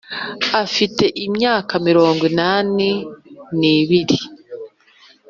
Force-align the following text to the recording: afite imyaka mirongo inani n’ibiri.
afite 0.63 1.03
imyaka 1.25 1.73
mirongo 1.87 2.21
inani 2.31 2.89
n’ibiri. 3.59 4.17